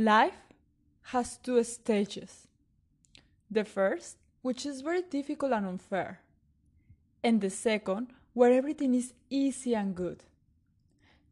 Life 0.00 0.40
has 1.12 1.36
two 1.36 1.62
stages. 1.62 2.46
The 3.50 3.64
first, 3.64 4.16
which 4.40 4.64
is 4.64 4.80
very 4.80 5.02
difficult 5.02 5.52
and 5.52 5.66
unfair, 5.66 6.20
and 7.22 7.38
the 7.38 7.50
second, 7.50 8.14
where 8.32 8.50
everything 8.50 8.94
is 8.94 9.12
easy 9.28 9.74
and 9.74 9.94
good. 9.94 10.24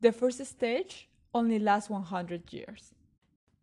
The 0.02 0.12
first 0.12 0.44
stage 0.44 1.08
only 1.32 1.58
lasts 1.58 1.88
100 1.88 2.52
years. 2.52 2.92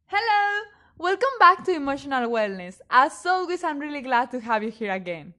Hello! 0.07 0.63
Welcome 0.97 1.37
back 1.37 1.63
to 1.65 1.75
Emotional 1.75 2.27
Wellness. 2.27 2.79
As 2.89 3.23
always, 3.27 3.63
I'm 3.63 3.77
really 3.77 4.01
glad 4.01 4.31
to 4.31 4.39
have 4.39 4.63
you 4.63 4.71
here 4.71 4.91
again. 4.91 5.35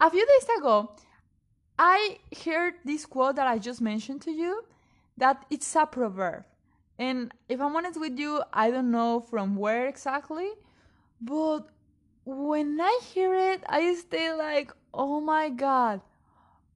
A 0.00 0.08
few 0.08 0.24
days 0.24 0.48
ago, 0.56 0.92
I 1.76 2.18
heard 2.44 2.74
this 2.84 3.06
quote 3.06 3.34
that 3.34 3.48
I 3.48 3.58
just 3.58 3.80
mentioned 3.80 4.22
to 4.22 4.30
you 4.30 4.62
that 5.16 5.46
it's 5.50 5.74
a 5.74 5.84
proverb. 5.84 6.44
And 6.98 7.32
if 7.48 7.60
I'm 7.60 7.76
honest 7.76 8.00
with 8.00 8.18
you, 8.18 8.42
I 8.52 8.70
don't 8.70 8.90
know 8.90 9.20
from 9.20 9.54
where 9.56 9.86
exactly, 9.86 10.50
but 11.20 11.68
when 12.24 12.80
I 12.80 13.00
hear 13.12 13.34
it, 13.34 13.62
I 13.68 13.94
stay 13.94 14.32
like, 14.32 14.72
oh 14.92 15.20
my 15.20 15.48
god, 15.48 16.00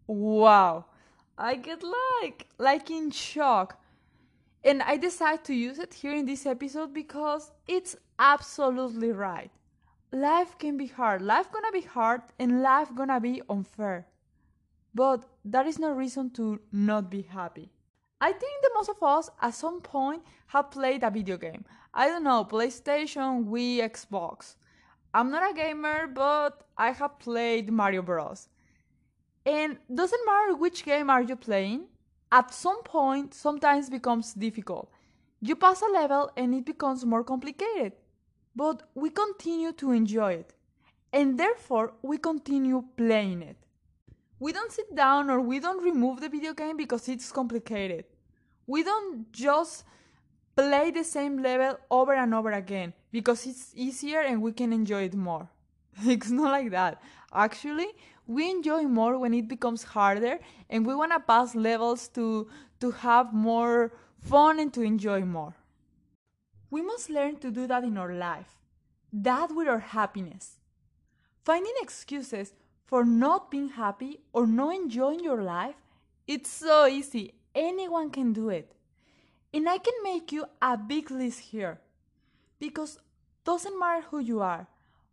wow. 0.07 0.87
I 1.37 1.57
get 1.57 1.83
like 1.83 2.47
like 2.59 2.91
in 2.91 3.11
shock. 3.11 3.79
And 4.65 4.81
I 4.83 4.97
decide 4.97 5.45
to 5.47 5.55
use 5.55 5.81
it 5.81 5.93
here 5.93 6.15
in 6.15 6.25
this 6.25 6.47
episode 6.47 6.95
because 6.95 7.51
it's 7.67 7.97
absolutely 8.19 9.11
right. 9.11 9.51
Life 10.13 10.57
can 10.59 10.77
be 10.77 10.87
hard. 10.87 11.21
Life 11.21 11.51
gonna 11.51 11.73
be 11.73 11.81
hard 11.81 12.23
and 12.39 12.63
life 12.63 12.95
gonna 12.95 13.19
be 13.19 13.43
unfair. 13.51 14.07
But 14.95 15.25
that 15.45 15.67
is 15.67 15.81
no 15.81 15.91
reason 15.91 16.31
to 16.31 16.61
not 16.71 17.11
be 17.11 17.23
happy. 17.23 17.73
I 18.23 18.31
think 18.31 18.63
the 18.63 18.71
most 18.73 18.89
of 18.89 19.03
us 19.03 19.31
at 19.41 19.53
some 19.53 19.81
point 19.81 20.23
have 20.47 20.71
played 20.71 21.03
a 21.03 21.11
video 21.11 21.37
game. 21.37 21.65
I 21.93 22.07
don't 22.07 22.23
know, 22.23 22.45
PlayStation, 22.45 23.47
Wii, 23.47 23.79
Xbox. 23.79 24.55
I'm 25.13 25.33
not 25.33 25.51
a 25.51 25.53
gamer, 25.53 26.07
but 26.07 26.63
I 26.79 26.93
have 26.93 27.19
played 27.19 27.73
Mario 27.73 28.01
Bros. 28.01 28.47
And 29.45 29.77
doesn't 29.93 30.25
matter 30.25 30.55
which 30.55 30.85
game 30.85 31.11
are 31.11 31.23
you 31.23 31.35
playing, 31.35 31.87
at 32.31 32.55
some 32.55 32.85
point 32.85 33.35
sometimes 33.35 33.91
becomes 33.91 34.35
difficult. 34.35 34.89
You 35.41 35.57
pass 35.57 35.83
a 35.83 35.87
level 35.87 36.31
and 36.37 36.55
it 36.55 36.65
becomes 36.65 37.05
more 37.05 37.25
complicated. 37.25 37.95
But 38.55 38.85
we 38.95 39.11
continue 39.11 39.73
to 39.73 39.91
enjoy 39.91 40.35
it. 40.35 40.53
And 41.13 41.37
therefore 41.37 41.95
we 42.03 42.19
continue 42.19 42.85
playing 42.97 43.43
it. 43.43 43.57
We 44.39 44.53
don't 44.53 44.71
sit 44.71 44.95
down 44.95 45.29
or 45.29 45.41
we 45.41 45.59
don't 45.59 45.83
remove 45.83 46.21
the 46.21 46.29
video 46.29 46.55
game 46.55 46.77
because 46.77 47.09
it's 47.09 47.33
complicated. 47.33 48.05
We 48.73 48.83
don't 48.83 49.31
just 49.33 49.85
play 50.57 50.91
the 50.91 51.05
same 51.05 51.43
level 51.43 51.79
over 51.91 52.15
and 52.15 52.33
over 52.33 52.53
again 52.53 52.95
because 53.11 53.45
it's 53.47 53.71
easier 53.75 54.21
and 54.21 54.41
we 54.41 54.53
can 54.53 54.73
enjoy 54.73 55.03
it 55.11 55.15
more. 55.15 55.51
It's 56.15 56.31
not 56.31 56.53
like 56.53 56.71
that. 56.71 57.03
Actually, 57.35 57.89
we 58.27 58.51
enjoy 58.51 58.85
more 58.85 59.19
when 59.19 59.35
it 59.35 59.47
becomes 59.47 59.83
harder 59.83 60.39
and 60.71 60.87
we 60.87 60.95
want 60.95 61.13
to 61.13 61.21
pass 61.21 61.55
levels 61.55 62.09
to 62.17 62.49
to 62.81 62.93
have 63.03 63.35
more 63.35 63.93
fun 64.33 64.59
and 64.59 64.73
to 64.73 64.81
enjoy 64.93 65.21
more. 65.21 65.55
We 66.71 66.81
must 66.81 67.11
learn 67.11 67.37
to 67.45 67.51
do 67.51 67.67
that 67.67 67.85
in 67.85 67.99
our 67.99 68.15
life. 68.15 68.57
That 69.13 69.55
with 69.55 69.69
our 69.69 69.85
happiness. 69.99 70.57
Finding 71.45 71.77
excuses 71.83 72.55
for 72.87 73.05
not 73.05 73.51
being 73.51 73.69
happy 73.85 74.21
or 74.33 74.47
not 74.47 74.75
enjoying 74.75 75.23
your 75.23 75.43
life, 75.43 75.81
it's 76.27 76.51
so 76.65 76.87
easy. 76.87 77.35
Anyone 77.55 78.11
can 78.11 78.33
do 78.33 78.49
it. 78.49 78.75
And 79.53 79.69
I 79.69 79.79
can 79.79 79.95
make 80.03 80.33
you 80.33 80.47
a 80.61 80.77
big 80.77 81.11
list 81.11 81.41
here. 81.41 81.81
Because 82.59 82.99
doesn't 83.45 83.79
matter 83.79 84.07
who 84.11 84.19
you 84.19 84.41
are, 84.41 84.67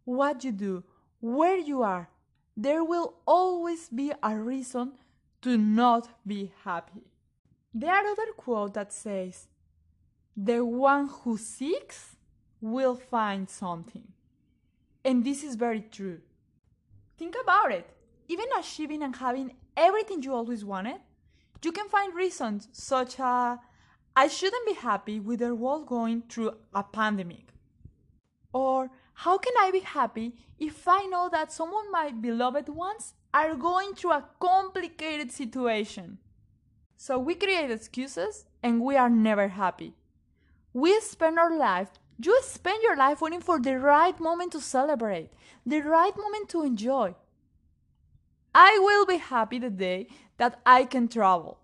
what 0.06 0.44
you 0.44 0.52
do, 0.52 0.84
where 1.20 1.58
you 1.58 1.82
are, 1.82 2.10
there 2.56 2.84
will 2.84 3.16
always 3.26 3.90
be 3.90 4.12
a 4.22 4.38
reason 4.38 4.94
to 5.42 5.58
not 5.58 6.10
be 6.26 6.52
happy. 6.64 7.04
There 7.74 7.94
are 7.94 8.06
other 8.06 8.32
quote 8.36 8.74
that 8.74 8.94
says, 8.94 9.48
"The 10.36 10.64
one 10.64 11.08
who 11.08 11.38
seeks 11.38 12.16
will 12.62 12.96
find 12.96 13.50
something." 13.50 14.14
And 15.04 15.24
this 15.24 15.44
is 15.44 15.56
very 15.56 15.82
true. 15.82 16.22
Think 17.18 17.36
about 17.42 17.72
it. 17.72 17.90
Even 18.28 18.46
achieving 18.58 19.04
and 19.04 19.16
having 19.16 19.56
everything 19.76 20.24
you 20.24 20.34
always 20.34 20.64
wanted, 20.64 21.02
you 21.64 21.72
can 21.72 21.90
find 21.90 22.16
reasons 22.16 22.68
such 22.72 23.20
as 23.20 23.58
I 24.16 24.28
shouldn't 24.28 24.68
be 24.68 24.74
happy 24.74 25.20
with 25.20 25.40
the 25.40 25.56
world 25.56 25.88
going 25.88 26.24
through 26.30 26.58
a 26.74 26.84
pandemic. 26.84 27.54
Or 28.54 28.90
how 29.14 29.38
can 29.38 29.54
I 29.60 29.72
be 29.72 29.80
happy 29.82 30.36
if 30.58 30.88
I 30.88 31.06
know 31.06 31.30
that 31.32 31.52
some 31.52 31.70
of 31.70 31.92
my 31.92 32.12
beloved 32.12 32.70
ones 32.70 33.14
are 33.34 33.56
going 33.56 33.94
through 33.94 34.14
a 34.14 34.26
complicated 34.40 35.32
situation? 35.32 36.18
So 36.98 37.18
we 37.20 37.36
create 37.36 37.72
excuses 37.72 38.46
and 38.64 38.82
we 38.82 38.98
are 38.98 39.10
never 39.10 39.50
happy. 39.50 39.96
We 40.74 41.00
spend 41.00 41.38
our 41.38 41.56
life 41.56 41.90
you 42.22 42.38
spend 42.44 42.84
your 42.84 42.98
life 42.98 43.22
waiting 43.22 43.40
for 43.40 43.60
the 43.60 43.80
right 43.80 44.20
moment 44.20 44.52
to 44.52 44.60
celebrate, 44.60 45.30
the 45.66 45.80
right 45.80 46.16
moment 46.18 46.50
to 46.50 46.64
enjoy. 46.64 47.16
I 48.54 48.80
will 48.80 49.06
be 49.06 49.18
happy 49.18 49.60
the 49.60 49.70
day 49.70 50.08
that 50.38 50.60
I 50.66 50.86
can 50.86 51.08
travel. 51.08 51.60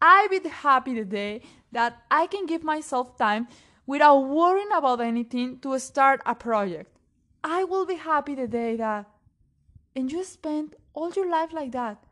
I 0.00 0.28
will 0.30 0.40
be 0.40 0.48
happy 0.48 0.94
the 0.94 1.04
day 1.04 1.42
that 1.72 2.02
I 2.10 2.26
can 2.26 2.46
give 2.46 2.62
myself 2.62 3.16
time 3.16 3.48
without 3.86 4.20
worrying 4.20 4.70
about 4.74 5.00
anything 5.00 5.58
to 5.60 5.78
start 5.78 6.20
a 6.24 6.34
project. 6.34 6.96
I 7.42 7.64
will 7.64 7.86
be 7.86 7.96
happy 7.96 8.34
the 8.34 8.46
day 8.46 8.76
that 8.76 9.06
and 9.96 10.12
you 10.12 10.22
spend 10.22 10.76
all 10.94 11.10
your 11.12 11.28
life 11.28 11.52
like 11.52 11.72
that 11.72 12.04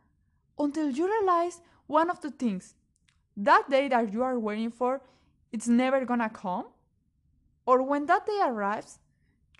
until 0.59 0.91
you 0.91 1.07
realize 1.07 1.61
one 1.87 2.11
of 2.11 2.21
the 2.21 2.31
things. 2.31 2.75
That 3.37 3.71
day 3.71 3.89
that 3.89 4.13
you 4.13 4.23
are 4.23 4.39
waiting 4.39 4.71
for, 4.71 5.03
it's 5.53 5.69
never 5.69 6.05
gonna 6.05 6.31
come 6.31 6.67
or 7.67 7.83
when 7.83 8.07
that 8.07 8.27
day 8.27 8.41
arrives, 8.45 9.01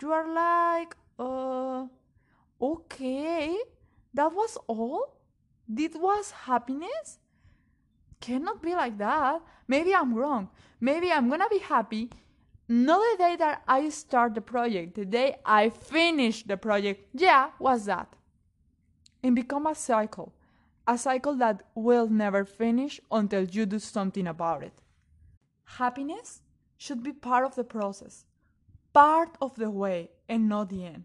you 0.01 0.13
are 0.13 0.33
like, 0.33 0.97
uh, 1.19 1.87
okay, 2.61 3.59
that 4.17 4.33
was 4.33 4.59
all? 4.67 5.17
This 5.69 5.93
was 5.95 6.31
happiness? 6.31 7.19
Cannot 8.21 8.63
be 8.63 8.75
like 8.75 8.99
that. 8.99 9.41
Maybe 9.69 9.95
I'm 9.95 10.15
wrong. 10.15 10.49
Maybe 10.81 11.11
I'm 11.13 11.29
gonna 11.29 11.49
be 11.49 11.59
happy 11.59 12.11
not 12.69 13.01
the 13.13 13.25
day 13.25 13.37
that 13.37 13.63
I 13.69 13.89
start 13.91 14.35
the 14.35 14.41
project, 14.41 14.97
the 14.97 15.05
day 15.05 15.37
I 15.45 15.71
finish 15.71 16.43
the 16.43 16.57
project. 16.57 17.09
Yeah, 17.15 17.51
was 17.59 17.85
that? 17.87 18.09
And 19.23 19.37
become 19.37 19.67
a 19.67 19.75
cycle. 19.75 20.35
A 20.87 20.99
cycle 20.99 21.35
that 21.37 21.63
will 21.75 22.09
never 22.09 22.45
finish 22.45 23.01
until 23.11 23.45
you 23.45 23.67
do 23.67 23.79
something 23.79 24.27
about 24.27 24.63
it. 24.63 24.73
Happiness 25.65 26.43
should 26.77 27.03
be 27.03 27.13
part 27.13 27.45
of 27.45 27.55
the 27.55 27.65
process, 27.65 28.25
part 28.93 29.37
of 29.41 29.55
the 29.57 29.71
way, 29.71 30.11
and 30.29 30.49
not 30.49 30.69
the 30.69 30.85
end. 30.87 31.05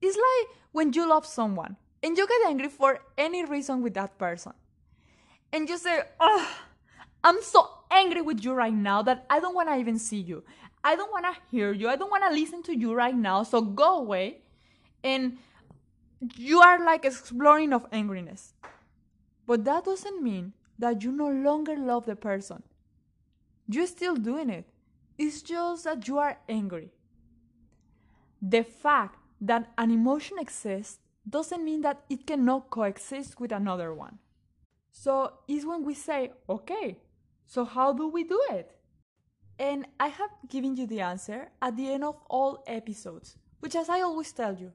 It's 0.00 0.16
like 0.16 0.56
when 0.72 0.92
you 0.92 1.08
love 1.08 1.26
someone 1.26 1.76
and 2.02 2.16
you 2.16 2.26
get 2.26 2.48
angry 2.48 2.68
for 2.68 3.00
any 3.18 3.44
reason 3.44 3.82
with 3.82 3.94
that 3.94 4.18
person. 4.18 4.52
And 5.52 5.68
you 5.68 5.78
say, 5.78 6.02
Oh, 6.18 6.48
I'm 7.22 7.42
so 7.42 7.68
angry 7.90 8.22
with 8.22 8.44
you 8.44 8.52
right 8.52 8.72
now 8.72 9.02
that 9.02 9.26
I 9.28 9.40
don't 9.40 9.54
want 9.54 9.68
to 9.68 9.76
even 9.76 9.98
see 9.98 10.20
you. 10.20 10.42
I 10.82 10.96
don't 10.96 11.12
want 11.12 11.26
to 11.26 11.40
hear 11.50 11.72
you. 11.72 11.88
I 11.88 11.96
don't 11.96 12.10
want 12.10 12.24
to 12.24 12.30
listen 12.30 12.62
to 12.64 12.76
you 12.76 12.94
right 12.94 13.14
now. 13.14 13.42
So 13.42 13.60
go 13.60 13.98
away. 13.98 14.38
And 15.04 15.38
you 16.36 16.60
are 16.60 16.84
like 16.84 17.04
exploring 17.04 17.72
of 17.72 17.90
angriness. 17.90 18.52
But 19.46 19.64
that 19.64 19.84
doesn't 19.84 20.22
mean 20.22 20.52
that 20.78 21.02
you 21.02 21.12
no 21.12 21.28
longer 21.28 21.76
love 21.76 22.06
the 22.06 22.16
person. 22.16 22.62
You're 23.68 23.86
still 23.86 24.16
doing 24.16 24.48
it. 24.48 24.64
It's 25.18 25.42
just 25.42 25.84
that 25.84 26.08
you 26.08 26.18
are 26.18 26.38
angry. 26.48 26.90
The 28.40 28.62
fact 28.62 29.19
that 29.40 29.72
an 29.78 29.90
emotion 29.90 30.38
exists 30.38 30.98
doesn't 31.28 31.64
mean 31.64 31.80
that 31.82 32.02
it 32.08 32.26
cannot 32.26 32.70
coexist 32.70 33.40
with 33.40 33.52
another 33.52 33.94
one. 33.94 34.18
So 34.90 35.32
it's 35.48 35.64
when 35.64 35.84
we 35.84 35.94
say, 35.94 36.32
okay, 36.48 36.98
so 37.46 37.64
how 37.64 37.92
do 37.92 38.08
we 38.08 38.24
do 38.24 38.40
it? 38.50 38.76
And 39.58 39.86
I 39.98 40.08
have 40.08 40.30
given 40.48 40.76
you 40.76 40.86
the 40.86 41.00
answer 41.00 41.50
at 41.60 41.76
the 41.76 41.92
end 41.92 42.04
of 42.04 42.16
all 42.28 42.64
episodes, 42.66 43.36
which, 43.60 43.76
as 43.76 43.88
I 43.88 44.00
always 44.00 44.32
tell 44.32 44.54
you, 44.54 44.72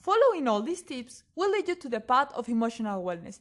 following 0.00 0.46
all 0.46 0.62
these 0.62 0.82
tips 0.82 1.22
will 1.34 1.50
lead 1.50 1.68
you 1.68 1.76
to 1.76 1.88
the 1.88 2.00
path 2.00 2.30
of 2.34 2.48
emotional 2.48 3.02
wellness. 3.02 3.40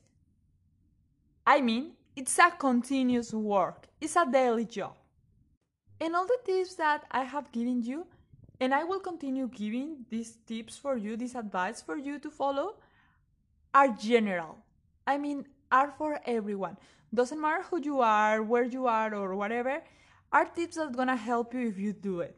I 1.45 1.59
mean, 1.61 1.93
it's 2.15 2.37
a 2.39 2.51
continuous 2.51 3.33
work, 3.33 3.87
it's 3.99 4.15
a 4.15 4.25
daily 4.31 4.65
job. 4.65 4.95
And 5.99 6.15
all 6.15 6.25
the 6.25 6.39
tips 6.45 6.75
that 6.75 7.05
I 7.11 7.23
have 7.23 7.51
given 7.51 7.81
you, 7.81 8.07
and 8.61 8.75
I 8.75 8.83
will 8.83 8.99
continue 8.99 9.47
giving 9.47 10.05
these 10.11 10.37
tips 10.45 10.77
for 10.77 10.95
you, 10.95 11.17
this 11.17 11.33
advice 11.33 11.81
for 11.81 11.97
you 11.97 12.19
to 12.19 12.29
follow, 12.29 12.75
are 13.73 13.87
general. 13.87 14.59
I 15.07 15.17
mean, 15.17 15.47
are 15.71 15.89
for 15.97 16.19
everyone. 16.27 16.77
Doesn't 17.11 17.41
matter 17.41 17.63
who 17.63 17.81
you 17.81 18.01
are, 18.01 18.43
where 18.43 18.63
you 18.63 18.85
are, 18.85 19.15
or 19.15 19.35
whatever, 19.35 19.81
are 20.31 20.45
tips 20.45 20.75
that 20.75 20.95
gonna 20.95 21.15
help 21.15 21.55
you 21.55 21.67
if 21.67 21.79
you 21.79 21.91
do 21.91 22.19
it. 22.19 22.37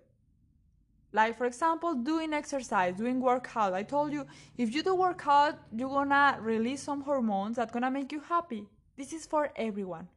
Like, 1.11 1.37
for 1.37 1.45
example, 1.45 1.93
doing 1.93 2.33
exercise, 2.33 2.95
doing 2.95 3.19
workout. 3.19 3.73
I 3.73 3.83
told 3.83 4.13
you, 4.13 4.25
if 4.57 4.73
you 4.73 4.81
do 4.81 4.95
workout, 4.95 5.59
you're 5.75 5.89
gonna 5.89 6.37
release 6.39 6.81
some 6.83 7.01
hormones 7.01 7.57
that 7.57 7.73
gonna 7.73 7.91
make 7.91 8.13
you 8.13 8.21
happy. 8.21 8.65
This 8.95 9.11
is 9.11 9.25
for 9.25 9.51
everyone. 9.57 10.07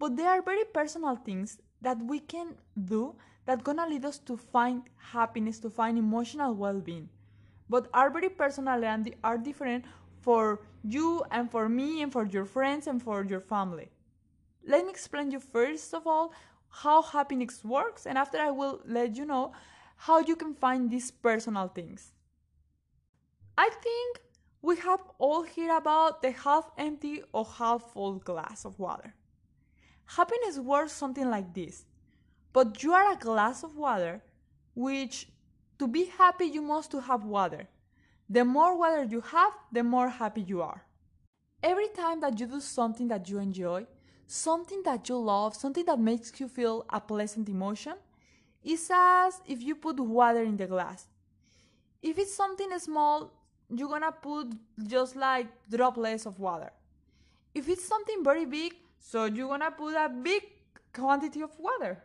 But 0.00 0.16
there 0.16 0.28
are 0.28 0.42
very 0.42 0.64
personal 0.64 1.14
things 1.14 1.58
that 1.80 1.98
we 2.02 2.18
can 2.18 2.56
do 2.84 3.14
that 3.46 3.64
gonna 3.64 3.86
lead 3.86 4.04
us 4.04 4.18
to 4.18 4.36
find 4.36 4.82
happiness, 4.96 5.58
to 5.60 5.70
find 5.70 5.98
emotional 5.98 6.54
well-being. 6.54 7.08
But 7.68 7.88
are 7.92 8.10
very 8.10 8.28
personal 8.28 8.84
and 8.84 9.14
are 9.22 9.38
different 9.38 9.84
for 10.20 10.60
you 10.82 11.22
and 11.30 11.50
for 11.50 11.68
me 11.68 12.02
and 12.02 12.12
for 12.12 12.24
your 12.24 12.44
friends 12.44 12.86
and 12.86 13.02
for 13.02 13.24
your 13.24 13.40
family. 13.40 13.90
Let 14.66 14.84
me 14.84 14.90
explain 14.90 15.30
you 15.30 15.40
first 15.40 15.92
of 15.94 16.06
all 16.06 16.32
how 16.68 17.02
happiness 17.02 17.62
works 17.62 18.06
and 18.06 18.18
after 18.18 18.38
I 18.38 18.50
will 18.50 18.80
let 18.86 19.16
you 19.16 19.24
know 19.24 19.52
how 19.96 20.18
you 20.20 20.36
can 20.36 20.54
find 20.54 20.90
these 20.90 21.10
personal 21.10 21.68
things. 21.68 22.12
I 23.56 23.70
think 23.82 24.20
we 24.62 24.76
have 24.76 25.00
all 25.18 25.44
heard 25.44 25.76
about 25.76 26.22
the 26.22 26.32
half 26.32 26.70
empty 26.78 27.22
or 27.32 27.44
half 27.44 27.92
full 27.92 28.14
glass 28.14 28.64
of 28.64 28.78
water. 28.78 29.14
Happiness 30.06 30.58
works 30.58 30.92
something 30.92 31.28
like 31.28 31.54
this. 31.54 31.84
But 32.54 32.84
you 32.84 32.92
are 32.92 33.12
a 33.12 33.16
glass 33.16 33.64
of 33.64 33.76
water, 33.76 34.22
which 34.76 35.28
to 35.80 35.88
be 35.88 36.04
happy 36.04 36.44
you 36.44 36.62
must 36.62 36.92
to 36.92 37.00
have 37.00 37.24
water. 37.24 37.66
The 38.30 38.44
more 38.44 38.78
water 38.78 39.02
you 39.02 39.20
have, 39.20 39.52
the 39.72 39.82
more 39.82 40.08
happy 40.08 40.42
you 40.42 40.62
are. 40.62 40.82
Every 41.62 41.88
time 41.88 42.20
that 42.20 42.38
you 42.38 42.46
do 42.46 42.60
something 42.60 43.08
that 43.08 43.28
you 43.28 43.38
enjoy, 43.38 43.86
something 44.28 44.84
that 44.84 45.08
you 45.08 45.16
love, 45.16 45.56
something 45.56 45.84
that 45.86 45.98
makes 45.98 46.38
you 46.38 46.48
feel 46.48 46.86
a 46.90 47.00
pleasant 47.00 47.48
emotion, 47.48 47.94
it's 48.62 48.88
as 48.88 49.40
if 49.46 49.60
you 49.60 49.74
put 49.74 49.98
water 49.98 50.42
in 50.42 50.56
the 50.56 50.66
glass. 50.66 51.08
If 52.00 52.18
it's 52.18 52.34
something 52.34 52.70
small, 52.78 53.32
you're 53.68 53.88
gonna 53.88 54.12
put 54.12 54.52
just 54.86 55.16
like 55.16 55.48
droplets 55.68 56.24
of 56.24 56.38
water. 56.38 56.70
If 57.52 57.68
it's 57.68 57.84
something 57.84 58.22
very 58.22 58.46
big, 58.46 58.74
so 59.00 59.24
you're 59.24 59.48
gonna 59.48 59.72
put 59.72 59.94
a 59.96 60.08
big 60.08 60.44
quantity 60.92 61.42
of 61.42 61.50
water. 61.58 62.00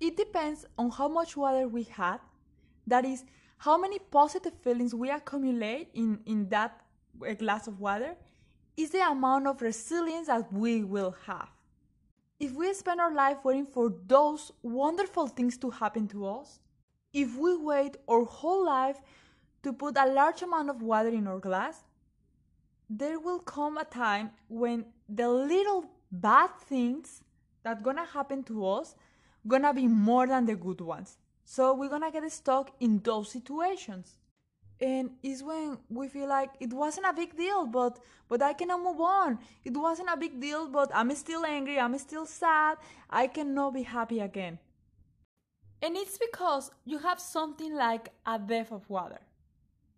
It 0.00 0.16
depends 0.16 0.64
on 0.78 0.90
how 0.90 1.08
much 1.08 1.36
water 1.36 1.68
we 1.68 1.82
had, 1.82 2.18
that 2.86 3.04
is, 3.04 3.24
how 3.58 3.76
many 3.76 3.98
positive 3.98 4.54
feelings 4.54 4.94
we 4.94 5.10
accumulate 5.10 5.88
in, 5.92 6.20
in 6.24 6.48
that 6.48 6.80
eh, 7.26 7.34
glass 7.34 7.66
of 7.66 7.78
water, 7.78 8.16
is 8.76 8.90
the 8.90 9.06
amount 9.06 9.46
of 9.46 9.60
resilience 9.60 10.28
that 10.28 10.50
we 10.50 10.82
will 10.82 11.14
have. 11.26 11.50
If 12.38 12.52
we 12.52 12.72
spend 12.72 13.00
our 13.00 13.12
life 13.12 13.44
waiting 13.44 13.66
for 13.66 13.92
those 14.06 14.50
wonderful 14.62 15.26
things 15.26 15.58
to 15.58 15.68
happen 15.68 16.08
to 16.08 16.26
us, 16.26 16.58
if 17.12 17.36
we 17.36 17.56
wait 17.56 17.98
our 18.08 18.24
whole 18.24 18.64
life 18.64 18.96
to 19.62 19.74
put 19.74 19.98
a 19.98 20.06
large 20.06 20.40
amount 20.40 20.70
of 20.70 20.80
water 20.80 21.10
in 21.10 21.26
our 21.26 21.38
glass, 21.38 21.84
there 22.88 23.20
will 23.20 23.40
come 23.40 23.76
a 23.76 23.84
time 23.84 24.30
when 24.48 24.86
the 25.08 25.28
little 25.28 25.84
bad 26.10 26.48
things 26.66 27.22
that 27.62 27.82
gonna 27.82 28.06
happen 28.06 28.42
to 28.44 28.66
us 28.66 28.94
gonna 29.46 29.72
be 29.74 29.86
more 29.86 30.26
than 30.26 30.46
the 30.46 30.56
good 30.56 30.80
ones. 30.80 31.18
So 31.44 31.74
we're 31.74 31.88
gonna 31.88 32.10
get 32.10 32.30
stuck 32.30 32.70
in 32.80 32.98
those 32.98 33.30
situations. 33.30 34.16
And 34.80 35.10
it's 35.22 35.42
when 35.42 35.78
we 35.90 36.08
feel 36.08 36.28
like 36.28 36.50
it 36.58 36.72
wasn't 36.72 37.06
a 37.06 37.12
big 37.12 37.36
deal, 37.36 37.66
but 37.66 37.98
but 38.28 38.40
I 38.42 38.54
cannot 38.54 38.82
move 38.82 39.00
on. 39.00 39.38
It 39.64 39.76
wasn't 39.76 40.08
a 40.10 40.16
big 40.16 40.40
deal, 40.40 40.68
but 40.68 40.90
I'm 40.94 41.14
still 41.14 41.44
angry, 41.44 41.78
I'm 41.78 41.98
still 41.98 42.24
sad, 42.24 42.78
I 43.10 43.26
cannot 43.26 43.74
be 43.74 43.82
happy 43.82 44.20
again. 44.20 44.58
And 45.82 45.96
it's 45.96 46.18
because 46.18 46.70
you 46.84 46.98
have 46.98 47.20
something 47.20 47.74
like 47.74 48.12
a 48.26 48.38
depth 48.38 48.72
of 48.72 48.88
water. 48.88 49.20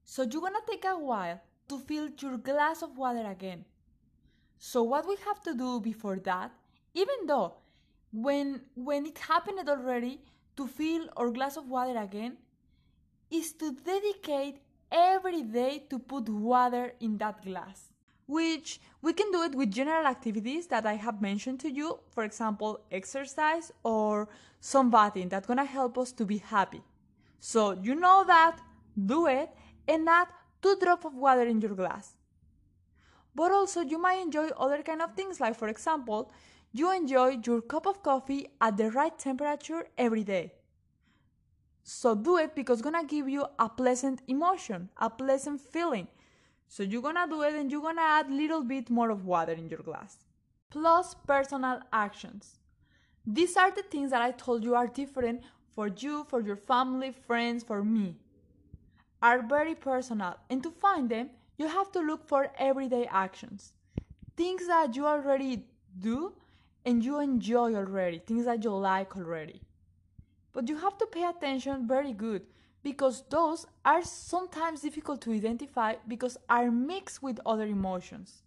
So 0.04 0.22
you're 0.22 0.42
gonna 0.42 0.58
take 0.68 0.84
a 0.84 0.98
while 0.98 1.40
to 1.68 1.78
fill 1.78 2.08
your 2.18 2.38
glass 2.38 2.82
of 2.82 2.96
water 2.96 3.24
again. 3.30 3.64
So 4.58 4.82
what 4.82 5.06
we 5.08 5.16
have 5.26 5.40
to 5.42 5.54
do 5.54 5.80
before 5.80 6.18
that, 6.20 6.52
even 6.94 7.26
though 7.26 7.54
when 8.12 8.60
when 8.74 9.06
it 9.06 9.18
happened 9.18 9.68
already 9.68 10.20
to 10.56 10.66
fill 10.66 11.08
our 11.16 11.30
glass 11.30 11.56
of 11.56 11.68
water 11.68 11.98
again, 11.98 12.36
is 13.30 13.52
to 13.54 13.72
dedicate 13.72 14.60
every 14.90 15.42
day 15.42 15.84
to 15.88 15.98
put 15.98 16.28
water 16.28 16.92
in 17.00 17.16
that 17.18 17.42
glass. 17.42 17.88
Which 18.26 18.80
we 19.02 19.12
can 19.12 19.32
do 19.32 19.42
it 19.42 19.54
with 19.54 19.70
general 19.70 20.06
activities 20.06 20.66
that 20.68 20.86
I 20.86 20.94
have 20.94 21.20
mentioned 21.20 21.60
to 21.60 21.70
you, 21.70 21.98
for 22.10 22.24
example, 22.24 22.80
exercise 22.90 23.72
or 23.82 24.28
sunbathing 24.60 25.28
that's 25.28 25.46
gonna 25.46 25.64
help 25.64 25.98
us 25.98 26.12
to 26.12 26.24
be 26.24 26.38
happy. 26.38 26.82
So 27.40 27.72
you 27.72 27.94
know 27.94 28.24
that, 28.26 28.60
do 29.06 29.26
it, 29.26 29.50
and 29.88 30.08
add 30.08 30.28
two 30.62 30.76
drops 30.80 31.04
of 31.04 31.14
water 31.14 31.42
in 31.42 31.60
your 31.60 31.74
glass. 31.74 32.14
But 33.34 33.50
also 33.50 33.80
you 33.80 33.98
might 33.98 34.20
enjoy 34.22 34.48
other 34.56 34.82
kind 34.82 35.02
of 35.02 35.14
things 35.14 35.40
like 35.40 35.56
for 35.56 35.68
example, 35.68 36.30
you 36.72 36.90
enjoy 36.90 37.38
your 37.44 37.60
cup 37.60 37.86
of 37.86 38.02
coffee 38.02 38.48
at 38.60 38.76
the 38.76 38.90
right 38.90 39.18
temperature 39.18 39.86
every 39.98 40.24
day. 40.24 40.52
So 41.82 42.14
do 42.14 42.38
it 42.38 42.54
because 42.54 42.78
it's 42.78 42.84
gonna 42.84 43.04
give 43.04 43.28
you 43.28 43.46
a 43.58 43.68
pleasant 43.68 44.22
emotion, 44.28 44.88
a 44.96 45.10
pleasant 45.10 45.60
feeling. 45.60 46.08
So 46.68 46.82
you're 46.82 47.02
gonna 47.02 47.26
do 47.28 47.42
it 47.42 47.54
and 47.54 47.70
you're 47.70 47.82
gonna 47.82 48.00
add 48.00 48.28
a 48.28 48.34
little 48.34 48.62
bit 48.62 48.88
more 48.88 49.10
of 49.10 49.24
water 49.24 49.52
in 49.52 49.68
your 49.68 49.80
glass. 49.80 50.24
Plus 50.70 51.14
personal 51.26 51.80
actions. 51.92 52.58
These 53.26 53.56
are 53.56 53.70
the 53.70 53.82
things 53.82 54.10
that 54.10 54.22
I 54.22 54.30
told 54.32 54.64
you 54.64 54.74
are 54.74 54.86
different 54.86 55.42
for 55.74 55.88
you, 55.88 56.24
for 56.28 56.40
your 56.40 56.56
family, 56.56 57.12
friends, 57.12 57.62
for 57.62 57.84
me 57.84 58.16
are 59.22 59.40
very 59.40 59.74
personal, 59.74 60.36
and 60.50 60.62
to 60.62 60.70
find 60.70 61.08
them, 61.08 61.30
you 61.56 61.68
have 61.68 61.92
to 61.92 62.00
look 62.00 62.26
for 62.26 62.48
everyday 62.58 63.06
actions. 63.06 63.72
Things 64.36 64.66
that 64.66 64.96
you 64.96 65.06
already 65.06 65.64
do 65.98 66.34
and 66.84 67.04
you 67.04 67.20
enjoy 67.20 67.74
already, 67.74 68.18
things 68.18 68.44
that 68.46 68.62
you 68.64 68.70
like 68.70 69.16
already. 69.16 69.60
But 70.52 70.68
you 70.68 70.76
have 70.78 70.98
to 70.98 71.06
pay 71.06 71.24
attention 71.24 71.86
very 71.86 72.12
good 72.12 72.42
because 72.82 73.22
those 73.30 73.66
are 73.84 74.02
sometimes 74.02 74.82
difficult 74.82 75.20
to 75.22 75.32
identify 75.32 75.94
because 76.08 76.36
are 76.48 76.70
mixed 76.70 77.22
with 77.22 77.38
other 77.46 77.66
emotions. 77.66 78.42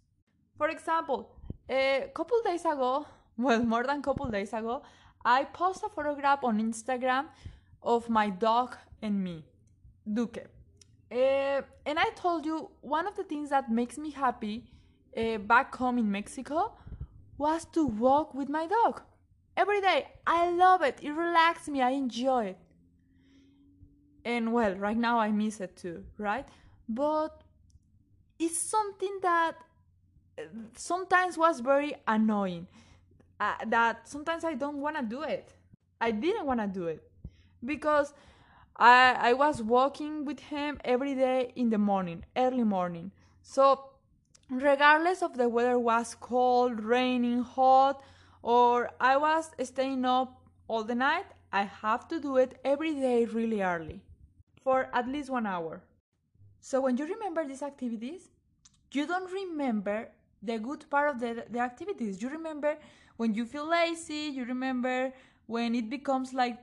For 0.56 0.68
example, 0.68 1.30
a 1.68 2.10
couple 2.14 2.38
days 2.44 2.62
ago, 2.62 3.06
well, 3.36 3.62
more 3.62 3.84
than 3.84 3.98
a 3.98 4.02
couple 4.02 4.26
days 4.30 4.52
ago, 4.52 4.82
I 5.24 5.44
posted 5.44 5.90
a 5.90 5.94
photograph 5.94 6.44
on 6.44 6.60
Instagram 6.60 7.26
of 7.82 8.08
my 8.08 8.30
dog 8.30 8.76
and 9.02 9.22
me, 9.22 9.44
Duque. 10.08 10.46
Uh, 11.10 11.62
and 11.84 11.98
I 11.98 12.10
told 12.14 12.44
you 12.44 12.70
one 12.80 13.06
of 13.06 13.16
the 13.16 13.24
things 13.24 13.50
that 13.50 13.70
makes 13.70 13.96
me 13.96 14.10
happy 14.10 14.64
uh, 15.16 15.38
back 15.38 15.74
home 15.74 15.98
in 15.98 16.10
Mexico 16.10 16.72
was 17.38 17.64
to 17.66 17.86
walk 17.86 18.34
with 18.34 18.48
my 18.48 18.66
dog 18.66 19.02
every 19.56 19.80
day. 19.80 20.08
I 20.26 20.50
love 20.50 20.82
it. 20.82 20.98
It 21.02 21.12
relaxes 21.12 21.68
me. 21.68 21.82
I 21.82 21.90
enjoy 21.90 22.46
it. 22.46 22.58
And 24.24 24.52
well, 24.52 24.74
right 24.74 24.96
now 24.96 25.18
I 25.18 25.30
miss 25.30 25.60
it 25.60 25.76
too, 25.76 26.04
right? 26.18 26.46
But 26.88 27.42
it's 28.38 28.58
something 28.58 29.18
that 29.22 29.56
uh, 30.38 30.42
sometimes 30.76 31.38
was 31.38 31.60
very 31.60 31.94
annoying. 32.06 32.66
Uh, 33.38 33.54
that 33.66 34.08
sometimes 34.08 34.44
I 34.44 34.54
don't 34.54 34.80
want 34.80 34.96
to 34.96 35.02
do 35.02 35.22
it. 35.22 35.52
I 36.00 36.10
didn't 36.10 36.46
want 36.46 36.60
to 36.60 36.66
do 36.66 36.86
it 36.86 37.02
because 37.64 38.12
I, 38.76 39.16
I 39.18 39.32
was 39.32 39.62
walking 39.62 40.24
with 40.24 40.40
him 40.40 40.78
every 40.84 41.14
day 41.14 41.52
in 41.54 41.70
the 41.70 41.78
morning, 41.78 42.24
early 42.36 42.64
morning. 42.64 43.12
So, 43.42 43.90
regardless 44.50 45.22
of 45.22 45.36
the 45.36 45.48
weather 45.48 45.78
was 45.78 46.14
cold, 46.14 46.80
raining, 46.82 47.42
hot, 47.42 48.02
or 48.42 48.90
I 49.00 49.16
was 49.16 49.50
staying 49.62 50.04
up 50.04 50.40
all 50.68 50.84
the 50.84 50.94
night, 50.94 51.26
I 51.52 51.62
have 51.62 52.08
to 52.08 52.20
do 52.20 52.36
it 52.36 52.58
every 52.64 52.94
day 52.94 53.24
really 53.24 53.62
early 53.62 54.02
for 54.62 54.88
at 54.92 55.08
least 55.08 55.30
one 55.30 55.46
hour. 55.46 55.82
So, 56.60 56.80
when 56.80 56.96
you 56.96 57.06
remember 57.06 57.46
these 57.46 57.62
activities, 57.62 58.28
you 58.92 59.06
don't 59.06 59.30
remember 59.32 60.08
the 60.42 60.58
good 60.58 60.88
part 60.90 61.10
of 61.10 61.20
the, 61.20 61.44
the 61.50 61.58
activities. 61.60 62.20
You 62.22 62.28
remember 62.28 62.76
when 63.16 63.34
you 63.34 63.46
feel 63.46 63.68
lazy, 63.68 64.32
you 64.34 64.44
remember 64.44 65.12
when 65.46 65.74
it 65.74 65.88
becomes 65.88 66.34
like 66.34 66.58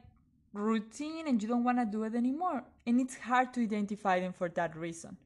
routine 0.53 1.27
and 1.27 1.41
you 1.41 1.47
don't 1.47 1.63
want 1.63 1.79
to 1.79 1.85
do 1.85 2.03
it 2.03 2.15
anymore. 2.15 2.63
And 2.85 2.99
it's 2.99 3.17
hard 3.17 3.53
to 3.53 3.61
identify 3.61 4.19
them 4.19 4.33
for 4.33 4.49
that 4.49 4.75
reason. 4.75 5.17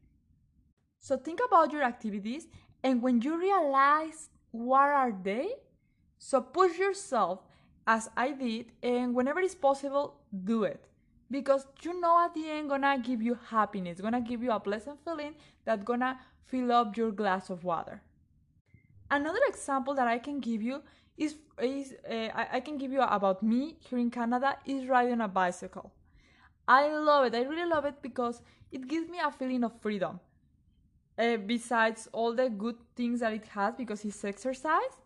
So 0.99 1.17
think 1.17 1.39
about 1.45 1.71
your 1.71 1.83
activities 1.83 2.47
and 2.83 3.01
when 3.01 3.21
you 3.21 3.39
realize 3.39 4.29
what 4.51 4.89
are 4.89 5.11
they, 5.11 5.49
so 6.17 6.41
push 6.41 6.77
yourself 6.77 7.41
as 7.85 8.09
I 8.17 8.31
did 8.31 8.71
and 8.83 9.15
whenever 9.15 9.39
it's 9.39 9.55
possible, 9.55 10.19
do 10.43 10.63
it. 10.63 10.83
Because 11.29 11.65
you 11.81 11.99
know 11.99 12.23
at 12.23 12.33
the 12.33 12.49
end 12.49 12.69
gonna 12.69 12.97
give 12.99 13.21
you 13.21 13.37
happiness, 13.49 13.99
gonna 14.01 14.21
give 14.21 14.41
you 14.41 14.51
a 14.51 14.59
pleasant 14.59 15.03
feeling 15.03 15.35
that 15.65 15.83
gonna 15.85 16.19
fill 16.45 16.71
up 16.71 16.95
your 16.95 17.11
glass 17.11 17.49
of 17.49 17.63
water. 17.63 18.01
Another 19.09 19.39
example 19.47 19.93
that 19.95 20.07
I 20.07 20.19
can 20.19 20.39
give 20.39 20.61
you 20.61 20.81
is 21.17 21.35
is 21.61 21.95
uh, 22.09 22.13
I, 22.13 22.47
I 22.53 22.59
can 22.59 22.77
give 22.77 22.91
you 22.91 23.01
about 23.01 23.41
me 23.41 23.77
here 23.79 23.99
in 23.99 24.11
Canada 24.11 24.57
is 24.65 24.87
riding 24.87 25.21
a 25.21 25.27
bicycle. 25.27 25.91
I 26.67 26.87
love 26.89 27.25
it. 27.25 27.35
I 27.35 27.43
really 27.43 27.69
love 27.69 27.85
it 27.85 28.01
because 28.01 28.41
it 28.71 28.87
gives 28.87 29.09
me 29.09 29.19
a 29.23 29.31
feeling 29.31 29.63
of 29.63 29.79
freedom. 29.81 30.19
Uh, 31.17 31.37
besides 31.37 32.07
all 32.11 32.33
the 32.33 32.49
good 32.49 32.75
things 32.95 33.21
that 33.21 33.33
it 33.33 33.45
has, 33.47 33.73
because 33.75 34.05
it's 34.05 34.23
exercise 34.23 35.01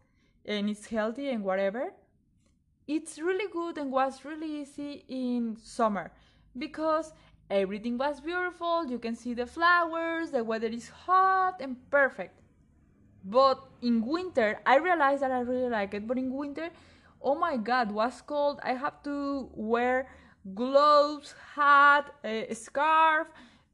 and 0.46 0.70
it's 0.70 0.86
healthy 0.88 1.30
and 1.30 1.44
whatever, 1.44 1.94
it's 2.88 3.18
really 3.18 3.50
good 3.52 3.78
and 3.78 3.92
was 3.92 4.26
really 4.26 4.62
easy 4.62 5.06
in 5.08 5.56
summer 5.56 6.12
because 6.58 7.14
everything 7.50 7.98
was 7.98 8.20
beautiful. 8.20 8.86
You 8.86 9.00
can 9.00 9.16
see 9.16 9.34
the 9.34 9.46
flowers, 9.46 10.32
the 10.32 10.44
weather 10.44 10.68
is 10.68 10.90
hot 10.90 11.62
and 11.62 11.78
perfect. 11.90 12.42
But 13.24 13.64
in 13.82 14.06
winter, 14.06 14.60
I 14.66 14.78
realized 14.78 15.22
that 15.22 15.32
I 15.32 15.42
really 15.42 15.70
like 15.70 15.94
it. 15.94 16.08
But 16.08 16.18
in 16.18 16.34
winter, 16.34 16.70
oh 17.22 17.36
my 17.36 17.56
god, 17.56 17.92
was 17.92 18.22
cold. 18.22 18.60
I 18.64 18.74
have 18.74 19.04
to 19.04 19.50
wear 19.54 20.08
gloves, 20.56 21.36
hat, 21.54 22.14
a 22.24 22.54
scarf, 22.54 23.28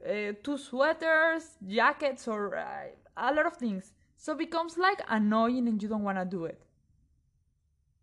uh, 0.08 0.34
two 0.44 0.58
sweaters, 0.58 1.58
jackets, 1.68 2.28
or 2.28 2.56
uh, 2.56 2.88
a 3.18 3.34
lot 3.34 3.46
of 3.46 3.58
things. 3.58 3.94
So 4.16 4.34
it 4.34 4.40
becomes 4.40 4.78
like 4.78 5.02
annoying 5.08 5.68
and 5.68 5.82
you 5.82 5.90
don't 5.90 6.04
want 6.04 6.18
to 6.18 6.26
do 6.26 6.46
it. 6.46 6.62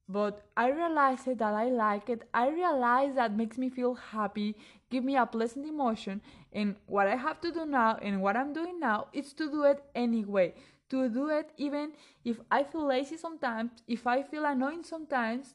But 0.07 0.43
I 0.55 0.71
realized 0.71 1.27
that 1.27 1.43
I 1.43 1.71
like 1.71 2.11
it. 2.11 2.29
I 2.35 2.49
realize 2.49 3.15
that 3.15 3.35
makes 3.35 3.57
me 3.57 3.71
feel 3.71 3.95
happy, 3.95 4.55
give 4.91 5.03
me 5.03 5.17
a 5.17 5.25
pleasant 5.25 5.67
emotion. 5.67 6.21
And 6.53 6.77
what 6.87 7.09
I 7.09 7.17
have 7.17 7.41
to 7.41 7.51
do 7.51 7.65
now 7.65 7.97
and 8.03 8.21
what 8.21 8.37
I'm 8.37 8.53
doing 8.53 8.79
now 8.79 9.07
is 9.15 9.33
to 9.35 9.51
do 9.51 9.63
it 9.65 9.83
anyway 9.95 10.55
to 10.91 11.09
do 11.09 11.29
it 11.29 11.51
even 11.57 11.93
if 12.25 12.41
I 12.51 12.63
feel 12.63 12.87
lazy 12.87 13.17
sometimes, 13.17 13.71
if 13.87 14.07
I 14.07 14.23
feel 14.23 14.45
annoying 14.45 14.85
sometimes, 14.85 15.55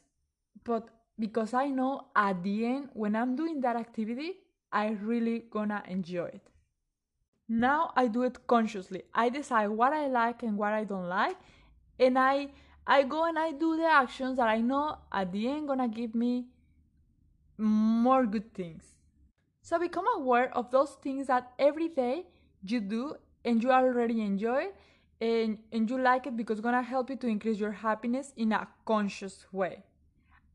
but 0.64 0.88
because 1.18 1.54
I 1.54 1.66
know 1.68 2.06
at 2.16 2.42
the 2.42 2.66
end 2.66 2.88
when 2.92 3.14
I'm 3.16 3.36
doing 3.36 3.60
that 3.60 3.76
activity, 3.76 4.38
I 4.72 4.90
really 5.02 5.44
gonna 5.50 5.82
enjoy 5.88 6.26
it. 6.26 6.46
Now 7.48 7.92
I 7.96 8.06
do 8.06 8.22
it 8.22 8.46
consciously. 8.46 9.02
I 9.14 9.28
decide 9.28 9.68
what 9.68 9.92
I 9.92 10.06
like 10.06 10.42
and 10.42 10.56
what 10.56 10.72
I 10.72 10.84
don't 10.84 11.08
like, 11.08 11.36
and 11.98 12.18
I 12.18 12.50
I 12.86 13.02
go 13.02 13.24
and 13.24 13.38
I 13.38 13.52
do 13.52 13.76
the 13.76 13.86
actions 13.86 14.36
that 14.36 14.48
I 14.48 14.60
know 14.60 14.98
at 15.12 15.32
the 15.32 15.48
end 15.48 15.68
gonna 15.68 15.88
give 15.88 16.14
me 16.14 16.46
more 17.58 18.26
good 18.26 18.54
things. 18.54 18.94
So 19.62 19.78
become 19.78 20.06
aware 20.16 20.56
of 20.56 20.70
those 20.70 20.92
things 21.02 21.26
that 21.26 21.52
every 21.58 21.88
day 21.88 22.26
you 22.62 22.80
do 22.80 23.14
and 23.44 23.62
you 23.62 23.70
already 23.70 24.20
enjoy 24.22 24.68
and, 25.20 25.58
and 25.72 25.88
you 25.88 26.00
like 26.00 26.26
it 26.26 26.36
because 26.36 26.58
it's 26.58 26.64
gonna 26.64 26.82
help 26.82 27.10
you 27.10 27.16
to 27.16 27.26
increase 27.26 27.58
your 27.58 27.72
happiness 27.72 28.32
in 28.36 28.52
a 28.52 28.66
conscious 28.84 29.46
way. 29.52 29.84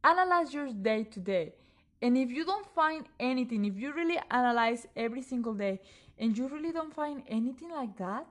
Analyze 0.04 0.54
your 0.54 0.72
day 0.74 1.04
to 1.04 1.20
day. 1.20 1.54
And 2.02 2.18
if 2.18 2.30
you 2.30 2.46
don't 2.46 2.68
find 2.74 3.08
anything, 3.20 3.66
if 3.66 3.78
you 3.78 3.94
really 3.94 4.20
analyze 4.30 4.86
every 4.96 5.22
single 5.22 5.54
day 5.54 5.80
and 6.18 6.38
you 6.38 6.48
really 6.48 6.72
don't 6.72 6.94
find 6.94 7.24
anything 7.28 7.72
like 7.72 7.98
that, 7.98 8.28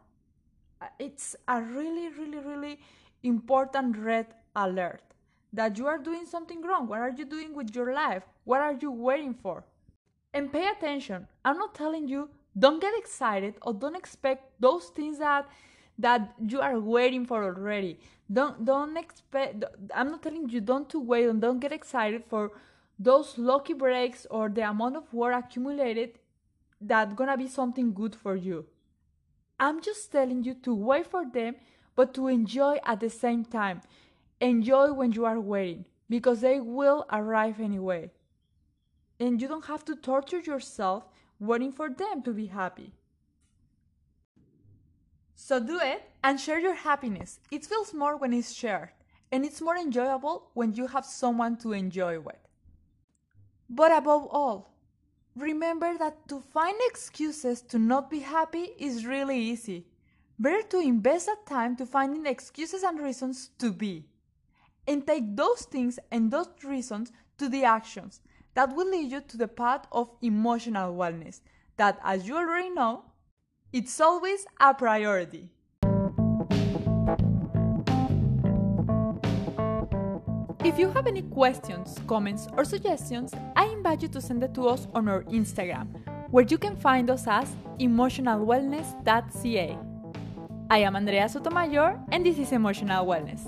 uh, 0.81 0.87
it's 0.99 1.35
a 1.49 1.61
really, 1.61 2.09
really, 2.09 2.39
really 2.39 2.81
important 3.23 3.97
red 3.97 4.27
alert 4.55 5.03
that 5.53 5.79
you 5.79 5.87
are 5.87 5.99
doing 5.99 6.27
something 6.27 6.63
wrong. 6.63 6.87
What 6.89 7.01
are 7.01 7.15
you 7.17 7.25
doing 7.25 7.55
with 7.55 7.75
your 7.75 7.95
life? 7.95 8.23
What 8.45 8.61
are 8.61 8.77
you 8.81 8.91
waiting 8.91 9.35
for? 9.35 9.65
And 10.33 10.53
pay 10.53 10.67
attention. 10.69 11.27
I'm 11.45 11.59
not 11.59 11.75
telling 11.75 12.09
you 12.09 12.29
don't 12.59 12.81
get 12.81 12.97
excited 12.97 13.55
or 13.63 13.73
don't 13.73 13.97
expect 13.97 14.61
those 14.61 14.87
things 14.87 15.19
that 15.19 15.49
that 15.97 16.35
you 16.45 16.61
are 16.61 16.79
waiting 16.81 17.25
for 17.25 17.45
already. 17.45 17.99
Don't 18.33 18.65
don't 18.65 18.97
expect. 18.97 19.65
I'm 19.95 20.11
not 20.11 20.23
telling 20.23 20.49
you 20.49 20.61
don't 20.61 20.89
to 20.91 20.99
wait 20.99 21.29
and 21.29 21.41
don't 21.41 21.61
get 21.61 21.73
excited 21.73 22.25
for 22.29 22.51
those 22.99 23.39
lucky 23.39 23.75
breaks 23.75 24.27
or 24.31 24.49
the 24.49 24.69
amount 24.69 24.97
of 24.97 25.13
work 25.13 25.45
accumulated 25.45 26.19
that 26.81 27.17
gonna 27.17 27.37
be 27.37 27.49
something 27.49 27.93
good 27.93 28.15
for 28.15 28.37
you. 28.37 28.67
I'm 29.59 29.81
just 29.81 30.11
telling 30.13 30.45
you 30.45 30.55
to 30.63 30.75
wait 30.75 31.07
for 31.07 31.25
them, 31.25 31.57
but 31.97 32.13
to 32.15 32.29
enjoy 32.29 32.79
at 32.85 33.01
the 33.01 33.11
same 33.11 33.45
time. 33.45 33.81
Enjoy 34.41 34.93
when 34.93 35.13
you 35.13 35.25
are 35.25 35.41
waiting 35.41 35.85
because 36.09 36.41
they 36.41 36.61
will 36.61 37.07
arrive 37.11 37.61
anyway. 37.61 38.11
And 39.19 39.41
you 39.41 39.49
don't 39.49 39.67
have 39.67 39.85
to 39.87 39.97
torture 39.97 40.41
yourself 40.41 41.05
waiting 41.39 41.73
for 41.73 41.89
them 41.89 42.23
to 42.23 42.33
be 42.33 42.47
happy. 42.47 42.93
So 45.35 45.61
do 45.61 45.79
it 45.81 46.03
and 46.23 46.41
share 46.41 46.59
your 46.59 46.75
happiness. 46.75 47.39
It 47.51 47.67
feels 47.67 47.93
more 47.93 48.17
when 48.17 48.33
it's 48.33 48.53
shared, 48.53 48.91
and 49.31 49.45
it's 49.45 49.61
more 49.61 49.77
enjoyable 49.77 50.51
when 50.55 50.75
you 50.75 50.87
have 50.89 51.05
someone 51.05 51.57
to 51.59 51.73
enjoy 51.73 52.21
with. 52.21 52.44
But 53.69 53.93
above 53.93 54.29
all, 54.31 54.75
remember 55.35 55.97
that 55.99 56.29
to 56.29 56.41
find 56.41 56.77
excuses 56.83 57.63
to 57.63 57.79
not 57.79 58.11
be 58.11 58.21
happy 58.21 58.73
is 58.79 59.07
really 59.07 59.39
easy. 59.39 59.87
Better 60.39 60.63
to 60.69 60.81
invest 60.81 61.27
that 61.27 61.47
time 61.47 61.77
to 61.77 61.87
finding 61.87 62.27
excuses 62.27 62.83
and 62.83 63.01
reasons 63.01 63.51
to 63.59 63.73
be. 63.73 64.05
And 64.87 65.07
take 65.07 65.37
those 65.37 65.63
things 65.63 65.99
and 66.11 66.31
those 66.31 66.49
reasons 66.63 67.13
to 67.39 67.49
the 67.49 67.65
actions 67.65 68.21
that 68.55 68.75
will 68.75 68.91
lead 68.91 69.11
you 69.11 69.21
to 69.21 69.37
the 69.37 69.49
path 69.49 69.87
of 69.93 70.11
emotional 70.23 70.95
wellness 70.95 71.41
that, 71.77 71.99
as 72.05 72.29
you 72.29 72.37
already 72.37 72.71
know, 72.71 73.05
it's 73.73 74.01
always 74.01 74.47
a 74.61 74.75
priority. 74.75 75.51
If 80.65 80.79
you 80.79 80.91
have 80.93 81.07
any 81.07 81.21
questions, 81.21 81.99
comments, 82.07 82.49
or 82.57 82.65
suggestions, 82.65 83.35
I 83.55 83.67
invite 83.67 84.01
you 84.01 84.09
to 84.09 84.21
send 84.21 84.43
it 84.43 84.55
to 84.55 84.69
us 84.69 84.89
on 84.95 85.11
our 85.11 85.25
Instagram, 85.25 85.89
where 86.31 86.45
you 86.45 86.57
can 86.57 86.75
find 86.75 87.11
us 87.11 87.27
as 87.27 87.55
emotionalwellness.ca. 87.79 89.79
I 90.71 90.79
am 90.79 90.97
Andrea 90.97 91.29
Sotomayor, 91.29 92.01
and 92.11 92.25
this 92.25 92.39
is 92.39 92.53
Emotional 92.53 93.05
Wellness. 93.05 93.43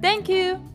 Thank 0.00 0.30
you! 0.30 0.71